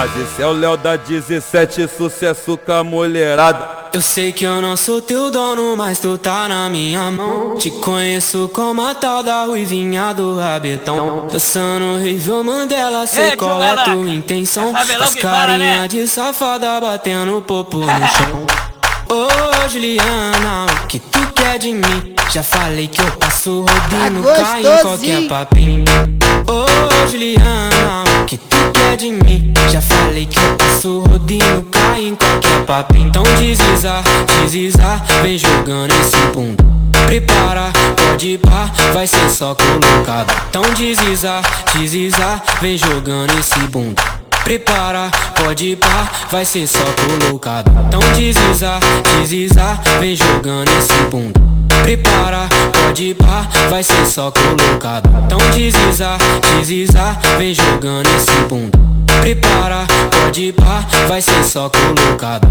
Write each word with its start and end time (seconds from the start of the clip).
Mas 0.00 0.16
esse 0.16 0.40
é 0.40 0.46
o 0.46 0.52
Léo 0.52 0.78
da 0.78 0.96
17, 0.96 1.86
sucesso 1.86 2.56
com 2.56 2.72
a 2.72 2.82
mulherada. 2.82 3.90
Eu 3.92 4.00
sei 4.00 4.32
que 4.32 4.46
eu 4.46 4.62
não 4.62 4.74
sou 4.74 5.02
teu 5.02 5.30
dono, 5.30 5.76
mas 5.76 5.98
tu 5.98 6.16
tá 6.16 6.48
na 6.48 6.70
minha 6.70 7.10
mão. 7.10 7.56
Te 7.58 7.70
conheço 7.70 8.50
como 8.54 8.80
a 8.80 8.94
tal 8.94 9.22
da 9.22 9.44
ruivinha 9.44 10.14
do 10.14 10.38
rabetão. 10.38 11.26
Dançando 11.30 11.98
Rio 12.02 12.42
Mandela, 12.42 13.06
sei 13.06 13.36
qual 13.36 13.62
é 13.62 13.76
tua 13.84 14.08
intenção. 14.08 14.74
As 14.74 15.14
carinha 15.16 15.86
de 15.86 16.08
safada 16.08 16.80
batendo 16.80 17.42
popo 17.42 17.80
no 17.80 17.86
chão. 17.86 18.46
Ô 19.12 19.68
Juliana, 19.68 20.64
o 20.82 20.86
que 20.86 20.98
tu 20.98 21.18
quer 21.34 21.58
de 21.58 21.74
mim? 21.74 22.14
Já 22.32 22.42
falei 22.42 22.88
que 22.88 23.02
eu 23.02 23.10
passo 23.18 23.66
rodinho, 23.66 24.22
Tá 24.22 24.44
cai 24.44 24.60
em 24.60 24.80
qualquer 24.80 25.28
papinho. 25.28 25.84
Ô 26.46 27.06
Juliana, 27.06 28.09
de 28.96 29.12
mim? 29.12 29.52
Já 29.70 29.80
falei 29.80 30.26
que 30.26 30.38
eu 30.38 30.56
passo 30.56 31.00
rodinho, 31.00 31.62
cai 31.70 32.06
em 32.06 32.14
qualquer 32.14 32.64
papinho. 32.64 33.08
Então 33.08 33.22
desliza, 33.22 34.02
desliza, 34.42 35.02
vem 35.22 35.38
jogando 35.38 35.92
esse 35.92 36.16
bunda. 36.34 36.64
Prepara, 37.06 37.72
pode 37.96 38.38
pá, 38.38 38.70
vai 38.92 39.06
ser 39.06 39.30
só 39.30 39.54
colocado. 39.54 40.32
Então 40.48 40.62
desliza, 40.74 41.40
desliza, 41.74 42.42
vem 42.60 42.76
jogando 42.76 43.38
esse 43.38 43.58
bunda. 43.68 44.02
Prepara, 44.44 45.10
pode 45.36 45.76
pá, 45.76 46.10
vai 46.30 46.44
ser 46.44 46.66
só 46.66 46.78
colocado. 46.78 47.70
Então 47.88 48.00
desliza, 48.14 48.78
desliza, 49.04 49.78
vem 50.00 50.16
jogando 50.16 50.68
esse 50.78 50.94
bunda. 51.10 51.40
Prepara, 51.82 52.48
pode 52.72 53.04
ir 53.04 53.14
pá, 53.14 53.48
vai 53.68 53.82
ser 53.82 54.06
só 54.06 54.30
colocado. 54.30 55.10
Então 55.26 55.38
desliza, 55.50 56.16
desliza, 56.58 57.18
vem 57.38 57.54
jogando 57.54 58.06
esse 58.16 58.30
bunda. 58.48 58.78
Prepara, 59.20 59.86
pode 60.10 60.46
ir 60.46 60.52
pá, 60.52 60.84
vai 61.08 61.20
ser 61.20 61.44
só 61.44 61.70
colocado. 61.70 62.48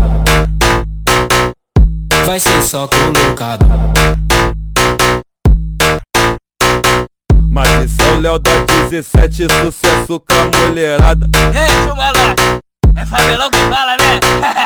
Vai 2.25 2.39
ser 2.39 2.61
só 2.63 2.87
colocado. 2.87 3.65
Mas 7.49 7.69
esse 7.85 8.01
é 8.01 8.11
o 8.13 8.19
Léo 8.19 8.39
da 8.39 8.51
17, 8.89 9.47
sucesso 9.63 10.19
com 10.19 10.33
a 10.33 10.67
mulherada. 10.67 11.29
Ei, 11.53 11.87
chumalá, 11.87 12.35
é 12.95 13.05
favelão 13.05 13.49
que 13.49 13.57
fala, 13.57 13.97
né? 13.97 14.19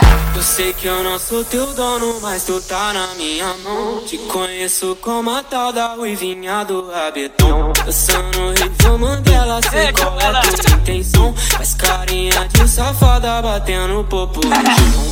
Sei 0.54 0.72
que 0.72 0.86
eu 0.86 1.04
não 1.04 1.18
sou 1.18 1.44
teu 1.44 1.66
dono, 1.74 2.20
mas 2.22 2.44
tu 2.44 2.62
tá 2.62 2.94
na 2.94 3.08
minha 3.16 3.56
mão. 3.64 4.04
Te 4.06 4.20
conheço 4.20 4.96
como 5.02 5.32
a 5.32 5.42
tal 5.42 5.74
da 5.74 5.96
ruivinha 5.96 6.64
do 6.64 6.92
rabetão. 6.92 7.74
Dançando 7.84 8.54
Rio 8.54 9.00
Mandela, 9.00 9.60
sei 9.72 9.88
Ei, 9.88 9.94
qual 9.94 10.16
é 10.16 10.22
Camila. 10.22 10.42
tua 10.42 10.76
intenção. 10.76 11.34
Faz 11.58 11.74
carinha 11.74 12.48
de 12.50 12.70
safada 12.70 13.42
batendo 13.42 14.04
popo 14.04 14.42
no 14.46 14.54
chão. 14.54 15.12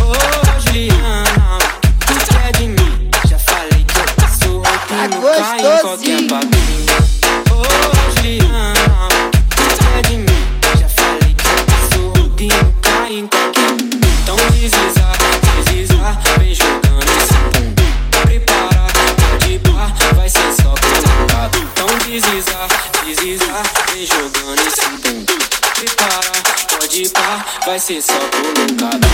Ô 0.00 0.60
Juliana, 0.60 1.58
o 1.58 2.06
que 2.06 2.14
tu 2.14 2.34
quer 2.38 2.52
de 2.52 2.68
mim? 2.68 3.10
Já 3.28 3.38
falei 3.40 3.84
que 3.84 3.98
eu 3.98 4.04
passo 4.14 4.48
roupinho, 4.58 5.22
cai 5.38 5.58
em 5.58 5.80
qualquer 5.80 6.26
papinho. 6.28 6.86
Ô 7.50 8.16
Juliana, 8.16 8.67
desliza, 22.10 22.68
desliza, 23.04 23.44
vem 23.92 24.06
jogando 24.06 24.60
esse 24.66 24.80
pum. 24.80 25.24
Prepara, 25.74 26.32
pode 26.78 27.02
ir 27.02 27.12
vai 27.66 27.78
ser 27.78 28.02
só 28.02 28.14
colocado. 28.14 29.06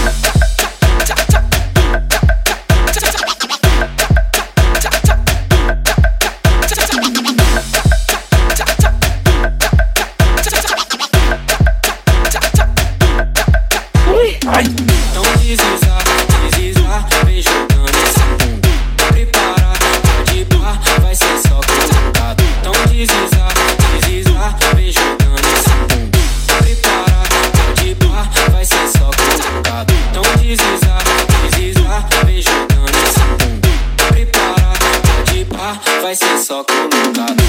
not 37.16 37.43